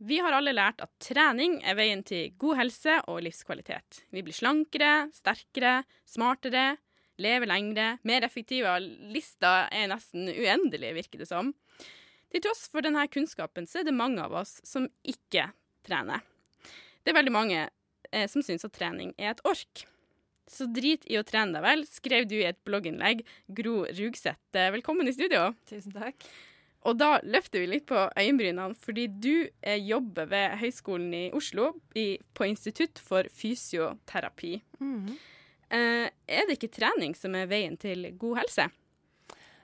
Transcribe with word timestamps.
Vi 0.00 0.16
har 0.24 0.32
alle 0.32 0.54
lært 0.56 0.80
at 0.80 0.92
trening 1.02 1.58
er 1.60 1.76
veien 1.76 2.00
til 2.06 2.30
god 2.40 2.56
helse 2.62 2.94
og 3.12 3.18
livskvalitet. 3.26 3.98
Vi 4.08 4.22
blir 4.24 4.32
slankere, 4.32 5.10
sterkere, 5.12 5.82
smartere, 6.08 6.78
lever 7.20 7.50
lengre, 7.50 7.90
mer 8.08 8.24
effektive. 8.24 8.72
Lista 9.12 9.66
er 9.68 9.90
nesten 9.92 10.30
uendelig, 10.32 10.94
virker 11.02 11.20
det 11.20 11.28
som. 11.28 11.52
Til 12.32 12.46
tross 12.46 12.64
for 12.72 12.86
denne 12.86 13.04
kunnskapen 13.12 13.68
så 13.68 13.82
er 13.82 13.90
det 13.90 13.96
mange 13.98 14.24
av 14.24 14.40
oss 14.40 14.56
som 14.64 14.88
ikke 15.04 15.50
trener. 15.84 16.24
Det 17.04 17.12
er 17.12 17.20
veldig 17.20 17.36
mange 17.36 17.62
eh, 17.66 18.28
som 18.30 18.44
syns 18.46 18.64
at 18.64 18.76
trening 18.76 19.12
er 19.20 19.34
et 19.34 19.44
ork. 19.44 19.84
Så 20.50 20.64
drit 20.72 21.04
i 21.12 21.20
å 21.20 21.26
trene 21.28 21.58
deg 21.58 21.66
vel, 21.66 21.84
skrev 21.86 22.24
du 22.30 22.38
i 22.40 22.46
et 22.48 22.64
blogginnlegg. 22.64 23.20
Gro 23.52 23.82
Rugseth, 23.84 24.48
eh, 24.56 24.72
velkommen 24.72 25.12
i 25.12 25.14
studio. 25.16 25.50
Tusen 25.68 25.92
takk. 25.92 26.24
Og 26.88 26.96
da 26.96 27.18
løfter 27.28 27.60
vi 27.60 27.68
litt 27.74 27.86
på 27.90 28.06
øyenbrynene, 28.16 28.72
fordi 28.80 29.06
du 29.12 29.34
eh, 29.60 29.80
jobber 29.84 30.30
ved 30.30 30.56
Høgskolen 30.62 31.12
i 31.16 31.24
Oslo 31.36 31.74
i, 31.92 32.14
på 32.32 32.48
Institutt 32.48 33.02
for 33.04 33.28
fysioterapi. 33.36 34.54
Mm. 34.80 35.10
Eh, 35.76 36.06
er 36.08 36.48
det 36.48 36.56
ikke 36.56 36.72
trening 36.80 37.12
som 37.18 37.36
er 37.36 37.50
veien 37.50 37.76
til 37.80 38.08
god 38.20 38.40
helse? 38.40 38.70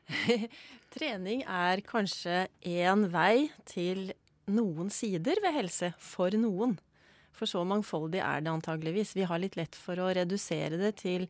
trening 0.96 1.42
er 1.48 1.82
kanskje 1.88 2.44
én 2.68 3.08
vei 3.10 3.48
til 3.66 4.10
noen 4.46 4.92
sider 4.92 5.40
ved 5.42 5.56
helse 5.56 5.94
for 5.98 6.36
noen. 6.36 6.76
For 7.36 7.48
så 7.48 7.64
mangfoldig 7.68 8.20
er 8.24 8.44
det 8.44 8.52
antageligvis. 8.52 9.16
Vi 9.16 9.26
har 9.28 9.40
litt 9.40 9.56
lett 9.58 9.76
for 9.76 10.00
å 10.00 10.12
redusere 10.16 10.78
det 10.80 10.94
til 11.02 11.26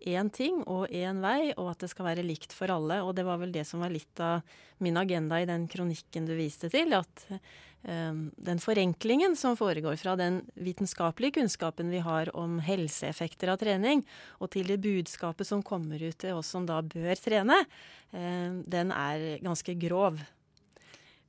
én 0.00 0.30
ting 0.32 0.62
og 0.64 0.88
én 0.88 1.20
vei, 1.22 1.52
og 1.56 1.72
at 1.74 1.84
det 1.84 1.90
skal 1.92 2.08
være 2.08 2.24
likt 2.26 2.54
for 2.56 2.72
alle. 2.72 3.00
Og 3.04 3.14
det 3.16 3.24
var 3.26 3.40
vel 3.40 3.52
det 3.52 3.66
som 3.68 3.82
var 3.84 3.92
litt 3.92 4.20
av 4.22 4.40
min 4.80 4.96
agenda 4.96 5.40
i 5.40 5.48
den 5.48 5.66
kronikken 5.68 6.28
du 6.28 6.34
viste 6.38 6.70
til. 6.72 6.94
At 6.96 7.26
um, 7.84 8.30
den 8.36 8.62
forenklingen 8.62 9.36
som 9.36 9.58
foregår 9.60 10.00
fra 10.00 10.16
den 10.20 10.40
vitenskapelige 10.54 11.40
kunnskapen 11.40 11.92
vi 11.92 12.02
har 12.04 12.32
om 12.36 12.58
helseeffekter 12.64 13.52
av 13.52 13.60
trening, 13.60 14.04
og 14.40 14.52
til 14.56 14.72
det 14.72 14.80
budskapet 14.84 15.48
som 15.48 15.64
kommer 15.64 16.00
ut 16.02 16.18
til 16.20 16.40
oss 16.40 16.52
som 16.54 16.68
da 16.68 16.80
bør 16.84 17.14
trene, 17.20 17.62
um, 18.12 18.62
den 18.64 18.94
er 18.96 19.42
ganske 19.44 19.76
grov. 19.80 20.20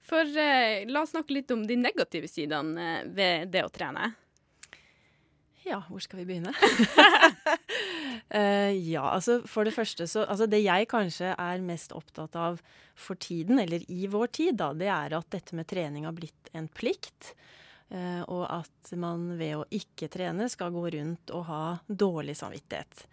For 0.08 0.26
uh, 0.26 0.82
la 0.88 1.04
oss 1.04 1.14
snakke 1.14 1.36
litt 1.38 1.52
om 1.54 1.68
de 1.68 1.80
negative 1.80 2.32
sidene 2.32 3.04
ved 3.12 3.52
det 3.54 3.68
å 3.68 3.74
trene. 3.74 4.14
Ja, 5.62 5.84
hvor 5.92 6.02
skal 6.02 6.24
vi 6.24 6.32
begynne? 6.32 6.56
uh, 8.36 8.72
ja, 8.72 9.04
altså 9.12 9.40
for 9.50 9.68
det 9.68 9.74
første 9.76 10.08
så 10.10 10.26
Altså 10.26 10.48
det 10.50 10.62
jeg 10.64 10.90
kanskje 10.92 11.34
er 11.36 11.66
mest 11.66 11.94
opptatt 11.96 12.36
av 12.40 12.62
for 12.96 13.20
tiden, 13.20 13.60
eller 13.60 13.84
i 13.92 14.08
vår 14.12 14.32
tid, 14.36 14.58
da, 14.60 14.72
det 14.78 14.90
er 14.92 15.16
at 15.18 15.30
dette 15.34 15.56
med 15.58 15.70
trening 15.70 16.06
har 16.06 16.16
blitt 16.16 16.52
en 16.54 16.68
plikt. 16.70 17.34
Uh, 17.92 18.24
og 18.32 18.46
at 18.48 18.92
man 18.96 19.34
ved 19.40 19.58
å 19.60 19.68
ikke 19.76 20.08
trene 20.12 20.48
skal 20.52 20.72
gå 20.72 20.86
rundt 20.94 21.32
og 21.36 21.48
ha 21.50 21.64
dårlig 21.88 22.38
samvittighet. 22.40 23.08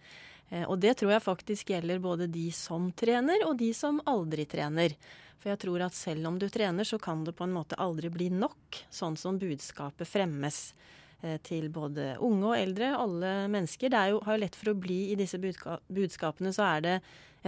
Uh, 0.51 0.65
og 0.69 0.77
det 0.83 0.95
tror 0.99 1.15
jeg 1.15 1.25
faktisk 1.25 1.73
gjelder 1.73 2.03
både 2.03 2.29
de 2.31 2.47
som 2.55 2.87
trener, 2.95 3.43
og 3.47 3.57
de 3.59 3.73
som 3.75 3.99
aldri 4.07 4.47
trener. 4.47 4.95
For 5.39 5.53
jeg 5.53 5.61
tror 5.63 5.85
at 5.85 5.95
selv 5.95 6.27
om 6.27 6.39
du 6.39 6.47
trener, 6.51 6.87
så 6.87 6.99
kan 6.99 7.23
det 7.23 7.35
på 7.37 7.45
en 7.47 7.55
måte 7.55 7.79
aldri 7.79 8.11
bli 8.11 8.29
nok, 8.33 8.81
sånn 8.91 9.15
som 9.19 9.39
budskapet 9.39 10.07
fremmes 10.07 10.57
eh, 10.73 10.98
til 11.43 11.65
både 11.73 12.13
unge 12.23 12.45
og 12.47 12.55
eldre, 12.55 12.93
alle 12.95 13.31
mennesker. 13.51 13.91
Det 13.91 14.03
jo, 14.13 14.21
har 14.23 14.37
jo 14.37 14.43
lett 14.45 14.55
for 14.55 14.71
å 14.71 14.77
bli 14.79 14.99
i 15.11 15.17
disse 15.19 15.39
budskapene, 15.39 16.53
så 16.55 16.67
er 16.77 16.85
det 16.85 16.93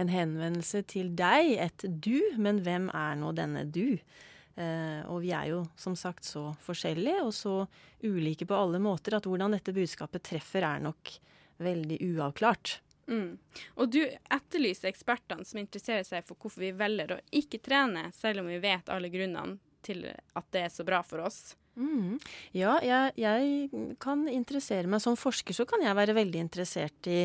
en 0.00 0.12
henvendelse 0.12 0.82
til 0.88 1.12
deg, 1.16 1.54
et 1.60 1.84
du, 1.88 2.20
men 2.40 2.60
hvem 2.64 2.88
er 2.96 3.16
nå 3.20 3.32
denne 3.36 3.64
du? 3.68 3.98
Eh, 4.54 5.00
og 5.08 5.22
vi 5.24 5.32
er 5.32 5.48
jo 5.52 5.62
som 5.80 5.96
sagt 5.96 6.28
så 6.28 6.50
forskjellige 6.64 7.24
og 7.24 7.32
så 7.36 7.56
ulike 8.04 8.48
på 8.48 8.56
alle 8.56 8.80
måter 8.82 9.16
at 9.16 9.28
hvordan 9.28 9.56
dette 9.56 9.74
budskapet 9.76 10.24
treffer, 10.28 10.64
er 10.66 10.82
nok 10.84 11.12
veldig 11.62 12.00
uavklart. 12.12 12.78
Mm. 13.08 13.36
Og 13.80 13.90
du 13.92 14.02
etterlyser 14.04 14.90
ekspertene 14.92 15.44
som 15.46 15.60
interesserer 15.60 16.04
seg 16.06 16.24
for 16.26 16.38
hvorfor 16.38 16.64
vi 16.64 16.72
velger 16.76 17.16
å 17.16 17.22
ikke 17.34 17.60
trene, 17.64 18.10
selv 18.16 18.44
om 18.44 18.50
vi 18.52 18.60
vet 18.62 18.92
alle 18.92 19.10
grunnene 19.12 19.58
til 19.82 20.04
at 20.06 20.52
det 20.54 20.66
er 20.68 20.72
så 20.72 20.86
bra 20.86 21.00
for 21.04 21.24
oss. 21.26 21.56
Mm. 21.76 22.18
Ja, 22.52 22.76
jeg, 22.84 23.14
jeg, 23.16 23.94
kan 23.96 24.26
interessere 24.28 24.90
meg 24.92 25.00
Som 25.00 25.14
forsker 25.16 25.56
så 25.56 25.64
kan 25.64 25.80
jeg 25.80 25.96
være 25.96 26.12
veldig 26.18 26.42
interessert 26.44 27.08
i 27.08 27.22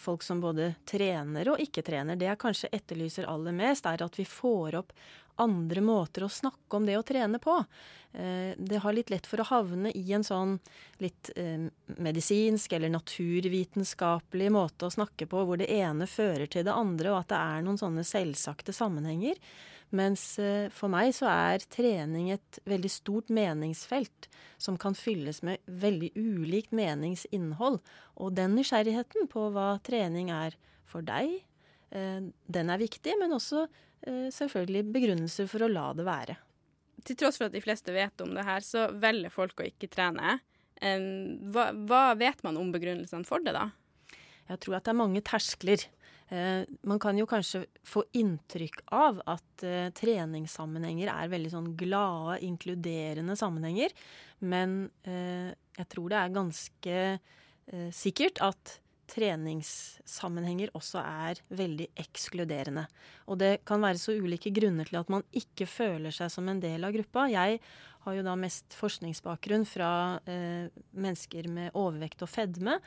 folk 0.00 0.24
som 0.26 0.40
både 0.42 0.72
trener 0.88 1.52
og 1.52 1.60
ikke 1.62 1.84
trener. 1.86 2.18
Det 2.18 2.26
jeg 2.26 2.40
kanskje 2.40 2.72
etterlyser 2.72 3.28
aller 3.30 3.54
mest, 3.54 3.86
er 3.86 4.02
at 4.02 4.18
vi 4.18 4.24
får 4.26 4.80
opp 4.80 4.94
andre 5.36 5.82
måter 5.84 6.24
å 6.24 6.30
snakke 6.30 6.78
om 6.78 6.86
det 6.86 6.96
å 6.98 7.04
trene 7.06 7.40
på. 7.42 7.58
Eh, 8.14 8.54
det 8.56 8.80
har 8.80 8.94
litt 8.94 9.10
lett 9.10 9.26
for 9.26 9.42
å 9.42 9.48
havne 9.48 9.90
i 9.92 10.04
en 10.14 10.24
sånn 10.24 10.56
litt 11.02 11.32
eh, 11.36 11.66
medisinsk 11.98 12.72
eller 12.72 12.92
naturvitenskapelig 12.94 14.50
måte 14.54 14.88
å 14.88 14.94
snakke 14.94 15.26
på, 15.30 15.44
hvor 15.44 15.60
det 15.60 15.70
ene 15.74 16.06
fører 16.10 16.46
til 16.46 16.66
det 16.66 16.74
andre, 16.74 17.12
og 17.12 17.24
at 17.24 17.32
det 17.34 17.40
er 17.42 17.66
noen 17.66 17.80
sånne 17.80 18.06
selvsagte 18.06 18.74
sammenhenger. 18.76 19.40
Mens 19.94 20.24
eh, 20.42 20.66
for 20.74 20.90
meg 20.92 21.12
så 21.14 21.28
er 21.30 21.64
trening 21.70 22.32
et 22.34 22.60
veldig 22.66 22.90
stort 22.90 23.30
meningsfelt 23.32 24.28
som 24.58 24.78
kan 24.80 24.96
fylles 24.98 25.42
med 25.46 25.62
veldig 25.66 26.12
ulikt 26.18 26.74
meningsinnhold. 26.74 27.80
Og 28.18 28.34
den 28.34 28.56
nysgjerrigheten 28.58 29.30
på 29.30 29.48
hva 29.54 29.74
trening 29.86 30.32
er 30.34 30.58
for 30.88 31.04
deg, 31.04 31.40
den 31.94 32.70
er 32.74 32.80
viktig, 32.80 33.12
men 33.20 33.36
også 33.36 33.68
Eh, 34.04 34.28
selvfølgelig 34.32 34.84
begrunnelser 34.92 35.48
for 35.48 35.64
å 35.64 35.70
la 35.70 35.86
det 35.96 36.04
være. 36.04 36.36
Til 37.08 37.16
tross 37.20 37.38
for 37.40 37.48
at 37.48 37.54
de 37.54 37.62
fleste 37.64 37.92
vet 37.94 38.20
om 38.24 38.34
det 38.36 38.44
her, 38.44 38.64
så 38.64 38.88
velger 39.00 39.32
folk 39.32 39.60
å 39.60 39.68
ikke 39.68 39.90
trene. 39.92 40.38
Hva, 40.84 41.70
hva 41.88 42.02
vet 42.18 42.42
man 42.44 42.58
om 42.60 42.72
begrunnelsene 42.74 43.24
for 43.24 43.40
det, 43.44 43.54
da? 43.56 43.70
Jeg 44.50 44.60
tror 44.60 44.76
at 44.76 44.84
det 44.84 44.92
er 44.92 44.98
mange 44.98 45.22
terskler. 45.24 45.84
Eh, 46.32 46.62
man 46.88 47.00
kan 47.02 47.18
jo 47.18 47.26
kanskje 47.28 47.64
få 47.84 48.04
inntrykk 48.16 48.84
av 48.96 49.20
at 49.28 49.64
eh, 49.66 49.90
treningssammenhenger 49.96 51.10
er 51.12 51.32
veldig 51.32 51.52
sånn 51.52 51.72
glade, 51.78 52.38
inkluderende 52.46 53.36
sammenhenger. 53.36 53.92
Men 54.44 54.86
eh, 55.04 55.52
jeg 55.78 55.90
tror 55.92 56.12
det 56.12 56.20
er 56.20 56.38
ganske 56.40 57.00
sikkert 57.96 58.42
at 58.44 58.74
treningssammenhenger 59.08 60.72
også 60.76 61.00
er 61.00 61.40
veldig 61.56 61.86
ekskluderende. 62.00 62.84
Og 63.28 63.38
det 63.40 63.62
kan 63.68 63.82
være 63.84 64.00
så 64.00 64.12
ulike 64.16 64.52
grunner 64.54 64.88
til 64.88 65.00
at 65.00 65.10
man 65.12 65.24
ikke 65.36 65.68
føler 65.68 66.14
seg 66.14 66.32
som 66.32 66.48
en 66.50 66.60
del 66.60 66.84
av 66.84 66.92
gruppa. 66.96 67.26
Jeg 67.32 67.60
har 68.04 68.16
jo 68.18 68.24
da 68.26 68.36
mest 68.36 68.76
forskningsbakgrunn 68.76 69.64
fra 69.68 69.90
eh, 70.28 70.68
mennesker 70.92 71.48
med 71.52 71.72
overvekt 71.72 72.24
og 72.24 72.32
fedme. 72.32 72.78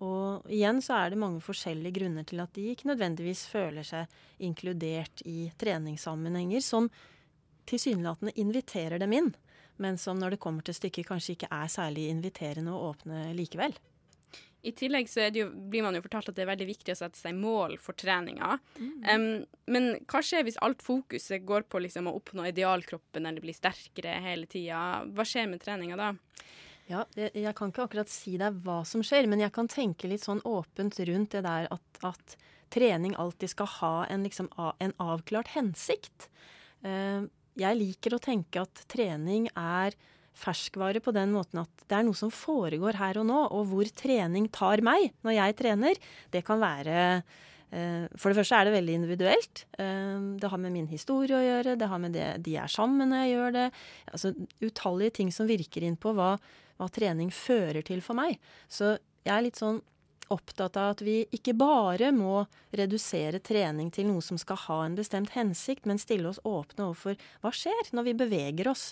Og 0.00 0.48
igjen 0.48 0.80
så 0.84 0.96
er 0.96 1.12
det 1.12 1.20
mange 1.20 1.42
forskjellige 1.44 1.98
grunner 1.98 2.24
til 2.28 2.40
at 2.40 2.54
de 2.56 2.70
ikke 2.72 2.88
nødvendigvis 2.88 3.44
føler 3.50 3.84
seg 3.84 4.08
inkludert 4.40 5.20
i 5.28 5.50
treningssammenhenger 5.60 6.64
som 6.64 6.88
tilsynelatende 7.68 8.32
inviterer 8.40 8.98
dem 9.02 9.12
inn, 9.12 9.30
men 9.80 9.98
som 10.00 10.18
når 10.18 10.34
det 10.34 10.42
kommer 10.42 10.64
til 10.64 10.76
stykket 10.76 11.08
kanskje 11.08 11.36
ikke 11.36 11.52
er 11.52 11.68
særlig 11.72 12.08
inviterende 12.12 12.72
å 12.72 12.90
åpne 12.90 13.28
likevel. 13.36 13.76
I 14.62 14.72
tillegg 14.76 15.08
så 15.08 15.24
jo, 15.32 15.46
blir 15.72 15.84
man 15.86 15.96
jo 15.96 16.02
fortalt 16.04 16.28
at 16.30 16.36
det 16.36 16.44
er 16.44 16.50
veldig 16.50 16.66
viktig 16.68 16.92
å 16.92 16.98
sette 16.98 17.16
seg 17.16 17.36
mål 17.36 17.78
for 17.80 17.96
treninga. 17.96 18.58
Mm. 18.76 18.90
Um, 19.08 19.28
men 19.72 19.86
hva 20.10 20.20
skjer 20.24 20.44
hvis 20.44 20.60
alt 20.64 20.84
fokuset 20.84 21.46
går 21.48 21.64
på 21.72 21.80
liksom 21.80 22.10
å 22.10 22.16
oppnå 22.18 22.44
idealkroppen 22.50 23.28
eller 23.28 23.40
bli 23.44 23.54
sterkere 23.56 24.18
hele 24.20 24.48
tida? 24.50 25.00
Hva 25.16 25.24
skjer 25.28 25.48
med 25.48 25.64
treninga 25.64 25.96
da? 26.00 26.10
Ja, 26.90 27.04
jeg, 27.14 27.52
kan 27.54 27.70
ikke 27.70 27.84
akkurat 27.86 28.10
si 28.10 28.34
deg 28.40 28.56
hva 28.64 28.80
som 28.88 29.02
skjer, 29.06 29.28
men 29.30 29.42
jeg 29.44 29.52
kan 29.54 29.68
tenke 29.70 30.08
litt 30.10 30.24
sånn 30.26 30.42
åpent 30.48 30.98
rundt 31.06 31.36
det 31.36 31.44
der 31.46 31.68
at, 31.70 32.00
at 32.02 32.34
trening 32.74 33.14
alltid 33.14 33.52
skal 33.52 33.68
ha 33.78 33.92
en, 34.10 34.24
liksom, 34.26 34.48
en 34.58 34.94
avklart 34.98 35.52
hensikt. 35.54 36.26
Uh, 36.82 37.30
jeg 37.60 37.78
liker 37.78 38.16
å 38.16 38.22
tenke 38.22 38.64
at 38.64 38.82
trening 38.90 39.46
er 39.54 39.94
ferskvare 40.40 41.02
på 41.04 41.12
den 41.14 41.34
måten 41.34 41.62
at 41.62 41.84
det 41.90 41.98
er 41.98 42.06
noe 42.06 42.16
som 42.16 42.32
foregår 42.32 42.98
her 42.98 43.20
og 43.20 43.26
nå, 43.28 43.38
og 43.54 43.70
hvor 43.70 43.90
trening 43.94 44.48
tar 44.52 44.82
meg 44.86 45.10
når 45.26 45.36
jeg 45.36 45.56
trener. 45.58 46.02
Det 46.32 46.42
kan 46.46 46.62
være 46.62 46.96
eh, 46.96 47.40
For 47.70 48.30
det 48.30 48.38
første 48.40 48.58
er 48.58 48.66
det 48.66 48.74
veldig 48.74 48.96
individuelt. 48.98 49.64
Eh, 49.78 50.16
det 50.42 50.50
har 50.50 50.58
med 50.62 50.74
min 50.74 50.88
historie 50.90 51.36
å 51.36 51.44
gjøre, 51.44 51.76
det 51.78 51.90
har 51.90 52.02
med 52.02 52.16
det 52.16 52.30
de 52.46 52.56
er 52.58 52.72
sammen 52.72 53.12
når 53.12 53.22
jeg 53.22 53.34
gjør 53.36 53.54
det. 53.58 53.68
Altså 54.10 54.32
utallige 54.64 55.16
ting 55.20 55.30
som 55.34 55.50
virker 55.50 55.86
inn 55.86 55.98
på 56.00 56.14
hva, 56.16 56.32
hva 56.80 56.90
trening 56.90 57.30
fører 57.34 57.84
til 57.86 58.02
for 58.02 58.18
meg. 58.18 58.40
Så 58.66 58.96
jeg 59.26 59.34
er 59.36 59.46
litt 59.46 59.60
sånn 59.60 59.82
opptatt 60.30 60.78
av 60.78 60.94
at 60.94 61.02
vi 61.04 61.22
ikke 61.34 61.56
bare 61.58 62.10
må 62.14 62.44
redusere 62.76 63.42
trening 63.42 63.90
til 63.94 64.08
noe 64.10 64.22
som 64.24 64.38
skal 64.40 64.58
ha 64.66 64.78
en 64.84 64.98
bestemt 64.98 65.34
hensikt, 65.34 65.88
men 65.88 66.00
stille 66.00 66.30
oss 66.30 66.42
åpne 66.46 66.86
overfor 66.88 67.18
hva 67.42 67.52
skjer 67.54 67.90
når 67.96 68.08
vi 68.08 68.16
beveger 68.22 68.70
oss. 68.70 68.90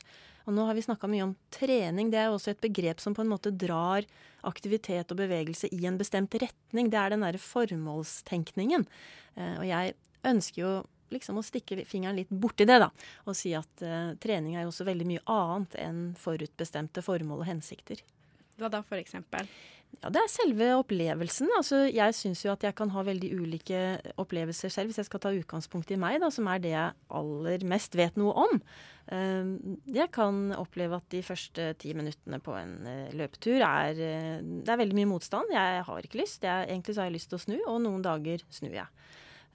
Og 0.49 0.55
nå 0.57 0.65
har 0.65 0.79
vi 0.79 0.83
snakka 0.83 1.11
mye 1.13 1.27
om 1.27 1.37
trening. 1.53 2.11
Det 2.11 2.23
er 2.23 2.33
også 2.33 2.55
et 2.55 2.63
begrep 2.65 3.03
som 3.05 3.15
på 3.15 3.21
en 3.21 3.31
måte 3.31 3.53
drar 3.53 4.07
aktivitet 4.49 5.11
og 5.13 5.21
bevegelse 5.21 5.69
i 5.77 5.83
en 5.87 5.99
bestemt 6.01 6.35
retning. 6.41 6.89
Det 6.89 7.01
er 7.01 7.13
den 7.13 7.27
derre 7.27 7.41
formålstenkningen. 7.43 8.87
Eh, 9.37 9.57
og 9.59 9.67
jeg 9.69 9.97
ønsker 10.29 10.63
jo 10.63 10.73
liksom 11.13 11.41
å 11.41 11.45
stikke 11.45 11.85
fingeren 11.89 12.17
litt 12.19 12.33
borti 12.33 12.67
det, 12.69 12.79
da. 12.83 12.89
Og 13.29 13.37
si 13.37 13.55
at 13.57 13.85
uh, 13.85 14.15
trening 14.21 14.57
er 14.57 14.67
jo 14.67 14.73
også 14.73 14.87
veldig 14.89 15.09
mye 15.09 15.25
annet 15.33 15.77
enn 15.81 16.01
forutbestemte 16.21 17.05
formål 17.05 17.45
og 17.45 17.49
hensikter. 17.49 18.03
Hva 18.59 18.71
da, 18.73 18.83
for 18.83 18.99
eksempel? 18.99 19.47
Ja, 19.99 20.11
Det 20.13 20.21
er 20.21 20.31
selve 20.31 20.67
opplevelsen. 20.79 21.49
Altså, 21.57 21.81
jeg 21.91 22.15
syns 22.15 22.45
jo 22.45 22.53
at 22.53 22.63
jeg 22.63 22.75
kan 22.79 22.91
ha 22.95 23.03
veldig 23.07 23.31
ulike 23.41 23.81
opplevelser 24.21 24.71
selv, 24.71 24.91
hvis 24.91 25.01
jeg 25.01 25.09
skal 25.09 25.23
ta 25.23 25.33
utgangspunkt 25.35 25.91
i 25.95 25.99
meg, 25.99 26.21
da, 26.23 26.31
som 26.35 26.47
er 26.51 26.61
det 26.63 26.75
jeg 26.75 26.95
aller 27.19 27.65
mest 27.67 27.97
vet 27.99 28.19
noe 28.21 28.35
om. 28.47 28.61
Uh, 29.09 29.79
jeg 29.89 30.11
kan 30.13 30.53
oppleve 30.53 30.99
at 31.01 31.07
de 31.15 31.23
første 31.25 31.71
ti 31.81 31.95
minuttene 31.97 32.43
på 32.45 32.53
en 32.59 32.75
uh, 32.85 33.15
løpetur 33.17 33.63
er 33.65 33.97
uh, 33.97 34.35
Det 34.45 34.69
er 34.69 34.83
veldig 34.83 34.99
mye 35.01 35.13
motstand. 35.15 35.55
Jeg 35.55 35.87
har 35.89 36.05
ikke 36.05 36.21
lyst. 36.21 36.45
Jeg, 36.45 36.69
egentlig 36.69 36.95
så 36.95 37.03
har 37.03 37.09
jeg 37.09 37.17
lyst 37.17 37.33
til 37.33 37.41
å 37.41 37.45
snu, 37.47 37.57
og 37.65 37.81
noen 37.87 38.05
dager 38.05 38.45
snur 38.53 38.77
jeg. 38.77 38.91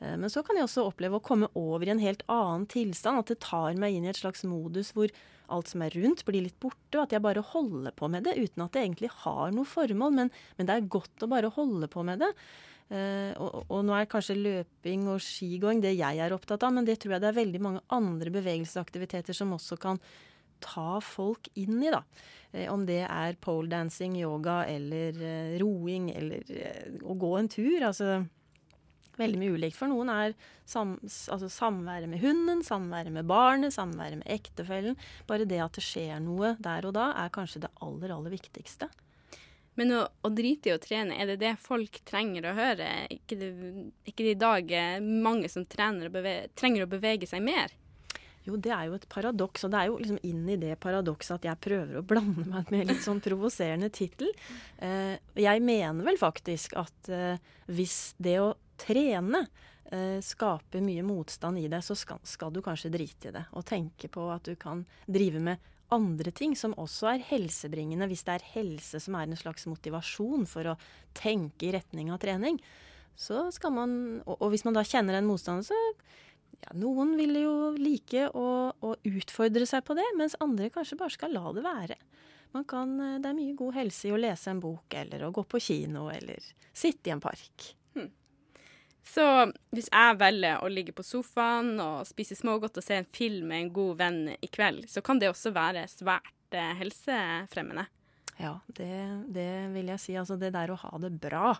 Eh, 0.03 0.17
men 0.17 0.31
så 0.31 0.43
kan 0.43 0.57
jeg 0.57 0.67
også 0.67 0.87
oppleve 0.89 1.19
å 1.19 1.23
komme 1.23 1.49
over 1.59 1.87
i 1.87 1.93
en 1.93 2.03
helt 2.03 2.25
annen 2.31 2.67
tilstand. 2.71 3.23
At 3.23 3.31
det 3.31 3.41
tar 3.45 3.77
meg 3.79 3.95
inn 3.95 4.07
i 4.07 4.11
et 4.11 4.19
slags 4.19 4.45
modus 4.47 4.93
hvor 4.97 5.13
alt 5.53 5.69
som 5.69 5.83
er 5.85 5.95
rundt, 5.99 6.23
blir 6.27 6.45
litt 6.45 6.59
borte. 6.63 6.97
Og 6.97 7.05
at 7.05 7.15
jeg 7.15 7.23
bare 7.23 7.45
holder 7.53 7.95
på 7.95 8.09
med 8.11 8.27
det 8.27 8.35
uten 8.39 8.65
at 8.65 8.75
det 8.75 8.85
egentlig 8.85 9.11
har 9.23 9.55
noe 9.55 9.67
formål. 9.69 10.19
Men, 10.19 10.35
men 10.57 10.69
det 10.69 10.77
er 10.77 10.93
godt 10.97 11.25
å 11.25 11.31
bare 11.31 11.53
holde 11.55 11.89
på 11.91 12.05
med 12.07 12.23
det. 12.25 12.33
Uh, 12.93 13.31
og, 13.41 13.63
og, 13.71 13.79
nå 13.87 13.93
er 13.95 14.09
kanskje 14.11 14.35
løping 14.37 15.07
og 15.09 15.21
skigåing 15.23 15.79
det 15.81 15.95
jeg 15.95 16.19
er 16.19 16.33
opptatt 16.35 16.65
av, 16.67 16.73
men 16.75 16.85
det 16.85 16.97
tror 17.01 17.15
jeg 17.15 17.23
det 17.23 17.29
er 17.31 17.37
veldig 17.39 17.61
mange 17.63 17.81
andre 17.95 18.29
bevegelsesaktiviteter 18.35 19.33
som 19.33 19.55
også 19.55 19.79
kan 19.81 20.01
ta 20.61 20.99
folk 21.01 21.47
inn 21.57 21.79
i, 21.79 21.89
da. 21.93 22.03
Uh, 22.51 22.67
om 22.75 22.83
det 22.85 22.99
er 23.07 23.39
poledancing, 23.41 24.19
yoga 24.19 24.59
eller 24.69 25.17
roing 25.63 26.11
eller 26.13 26.99
å 27.01 27.15
gå 27.17 27.31
en 27.39 27.49
tur. 27.55 27.87
Altså 27.87 28.19
veldig 29.19 29.39
mye 29.41 29.55
ulikt. 29.57 29.77
For 29.77 29.91
noen 29.91 30.11
er 30.13 30.35
sam, 30.69 30.95
altså 31.03 31.49
samværet 31.51 32.11
med 32.11 32.23
hunden, 32.23 32.63
samværet 32.65 33.13
med 33.13 33.27
barnet, 33.29 33.75
samværet 33.75 34.21
med 34.21 34.29
ektefellen. 34.31 34.97
Bare 35.29 35.47
det 35.49 35.61
at 35.63 35.79
det 35.79 35.85
skjer 35.85 36.21
noe 36.23 36.55
der 36.63 36.89
og 36.89 36.95
da, 36.97 37.11
er 37.23 37.33
kanskje 37.33 37.65
det 37.65 37.73
aller, 37.83 38.15
aller 38.15 38.33
viktigste. 38.33 38.89
Men 39.79 39.93
å, 39.95 40.01
å 40.21 40.29
drite 40.29 40.69
i 40.69 40.75
å 40.75 40.81
trene, 40.81 41.15
er 41.17 41.31
det 41.31 41.39
det 41.41 41.55
folk 41.61 42.03
trenger 42.05 42.45
å 42.45 42.57
høre? 42.57 42.89
Ikke 43.13 43.37
det, 43.39 43.53
ikke 44.05 44.25
det 44.27 44.35
i 44.35 44.41
dag 44.43 44.75
mange 45.01 45.49
som 45.49 45.65
og 45.65 46.11
bevege, 46.13 46.51
trenger 46.53 46.85
å 46.85 46.91
bevege 46.91 47.29
seg 47.29 47.41
mer? 47.45 47.73
Jo, 48.43 48.57
det 48.59 48.73
er 48.75 48.89
jo 48.89 48.97
et 48.97 49.07
paradoks, 49.07 49.63
og 49.63 49.71
det 49.71 49.79
er 49.79 49.87
jo 49.87 49.99
liksom 50.01 50.19
inn 50.27 50.43
i 50.51 50.57
det 50.59 50.75
paradokset 50.83 51.37
at 51.37 51.45
jeg 51.47 51.61
prøver 51.63 51.99
å 51.99 52.05
blande 52.05 52.43
meg 52.49 52.71
med 52.75 52.89
litt 52.89 53.03
sånn 53.05 53.23
provoserende 53.23 53.87
tittel. 53.93 54.33
Eh, 54.83 55.15
jeg 55.39 55.63
mener 55.63 56.03
vel 56.03 56.19
faktisk 56.19 56.75
at 56.81 57.11
eh, 57.11 57.39
hvis 57.71 58.17
det 58.19 58.35
å 58.43 58.51
trene 58.79 59.43
eh, 59.91 60.19
skaper 60.23 60.83
mye 60.83 61.03
motstand 61.05 61.61
i 61.61 61.67
deg, 61.67 61.83
så 61.85 61.97
skal, 61.97 62.21
skal, 62.27 62.53
du 62.53 62.61
kanskje 62.65 62.91
drite 62.93 63.29
i 63.29 63.35
det. 63.35 63.45
Og 63.57 63.65
tenke 63.67 64.09
på 64.11 64.27
at 64.33 64.47
du 64.47 64.55
kan 64.59 64.85
drive 65.05 65.41
med 65.43 65.69
andre 65.93 66.31
ting 66.33 66.55
som 66.57 66.73
også 66.79 67.11
er 67.11 67.27
helsebringende, 67.27 68.07
hvis 68.09 68.25
det 68.25 68.37
er 68.37 68.49
helse 68.55 69.01
som 69.03 69.17
er 69.19 69.27
en 69.27 69.37
slags 69.39 69.67
motivasjon 69.69 70.47
for 70.49 70.73
å 70.73 70.79
tenke 71.17 71.67
i 71.67 71.73
retning 71.75 72.09
av 72.13 72.21
trening. 72.23 72.57
Så 73.15 73.45
skal 73.53 73.75
man, 73.75 73.95
og, 74.25 74.39
og 74.39 74.53
hvis 74.53 74.65
man 74.65 74.77
da 74.77 74.85
kjenner 74.87 75.19
en 75.19 75.29
motstander, 75.29 75.67
så 75.67 75.77
ja, 76.63 76.73
noen 76.79 77.13
vil 77.19 77.37
jo 77.43 77.53
like 77.77 78.25
å, 78.33 78.47
å, 78.73 78.95
utfordre 79.05 79.67
seg 79.69 79.83
på 79.85 79.97
det, 79.99 80.07
mens 80.17 80.37
andre 80.41 80.71
kanskje 80.73 80.97
bare 80.99 81.13
skal 81.13 81.35
la 81.35 81.53
det 81.53 81.65
være. 81.65 81.99
Kan, 82.69 82.97
eh, 83.01 83.19
det 83.21 83.29
er 83.29 83.37
mye 83.37 83.55
god 83.57 83.77
helse 83.77 84.09
i 84.09 84.15
å 84.15 84.19
lese 84.21 84.53
en 84.53 84.61
bok, 84.63 84.97
eller 84.97 85.27
å 85.27 85.33
gå 85.35 85.45
på 85.49 85.61
kino, 85.61 86.07
eller 86.13 86.41
sitte 86.73 87.11
i 87.11 87.15
en 87.15 87.21
park. 87.21 87.73
Så 89.03 89.23
hvis 89.75 89.89
jeg 89.91 90.19
velger 90.19 90.63
å 90.63 90.69
ligge 90.71 90.93
på 90.95 91.03
sofaen 91.05 91.75
og 91.83 92.07
spise 92.07 92.37
smågodt 92.39 92.79
og 92.79 92.85
se 92.85 93.01
en 93.01 93.09
film 93.13 93.51
med 93.51 93.65
en 93.65 93.73
god 93.75 93.99
venn 93.99 94.21
i 94.33 94.49
kveld, 94.51 94.87
så 94.89 95.03
kan 95.03 95.19
det 95.19 95.29
også 95.31 95.51
være 95.55 95.83
svært 95.91 96.55
eh, 96.55 96.71
helsefremmende. 96.79 97.85
Ja, 98.39 98.57
det, 98.67 98.95
det, 99.35 99.51
vil 99.75 99.91
jeg 99.93 100.01
si. 100.01 100.15
Altså 100.17 100.39
det 100.39 100.53
der 100.55 100.73
å 100.73 100.79
ha 100.85 100.95
det 101.03 101.11
bra, 101.21 101.53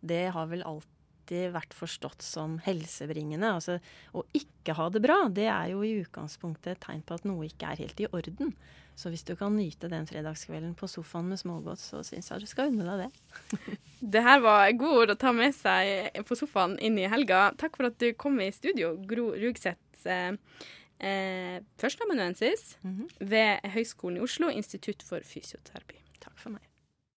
det 0.00 0.30
har 0.34 0.48
vel 0.52 0.64
alltid 0.64 1.50
vært 1.54 1.74
forstått 1.76 2.24
som 2.24 2.58
helsebringende. 2.64 3.50
Altså 3.58 3.80
å 4.16 4.24
ikke 4.36 4.78
ha 4.78 4.88
det 4.94 5.02
bra, 5.04 5.24
det 5.28 5.50
er 5.50 5.72
jo 5.74 5.82
i 5.84 5.96
utgangspunktet 6.00 6.76
et 6.76 6.84
tegn 6.86 7.02
på 7.06 7.18
at 7.18 7.26
noe 7.28 7.50
ikke 7.50 7.74
er 7.74 7.82
helt 7.82 8.00
i 8.00 8.08
orden. 8.14 8.54
Så 9.00 9.10
hvis 9.12 9.24
du 9.24 9.34
kan 9.38 9.54
nyte 9.56 9.88
den 9.90 10.08
fredagskvelden 10.08 10.74
på 10.76 10.88
sofaen 10.90 11.30
med 11.30 11.40
smågodt, 11.40 11.80
så 11.82 12.02
syns 12.06 12.30
jeg 12.30 12.42
du 12.42 12.48
skal 12.50 12.72
unne 12.72 12.86
deg 12.88 13.06
det. 13.06 13.78
det 14.00 14.22
her 14.24 14.40
var 14.40 14.72
gode 14.80 15.02
ord 15.02 15.12
å 15.14 15.18
ta 15.20 15.32
med 15.36 15.54
seg 15.56 16.16
på 16.26 16.38
sofaen 16.38 16.78
inn 16.80 16.98
i 16.98 17.08
helga. 17.10 17.50
Takk 17.60 17.76
for 17.76 17.90
at 17.90 17.98
du 18.00 18.10
kom 18.16 18.40
i 18.40 18.50
studio, 18.54 18.94
Gro 19.08 19.30
Rugseth. 19.36 20.06
Eh, 20.08 20.32
eh, 21.04 21.60
Førsteamanuensis 21.80 22.76
mm 22.82 22.96
-hmm. 22.96 23.08
ved 23.20 23.70
Høgskolen 23.76 24.16
i 24.16 24.24
Oslo, 24.24 24.48
Institutt 24.48 25.02
for 25.02 25.20
fysioterapi. 25.20 26.00
Takk 26.20 26.38
for 26.38 26.50
meg. 26.50 26.69